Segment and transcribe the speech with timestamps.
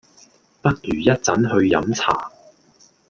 [0.63, 2.31] 不如一陣去飲茶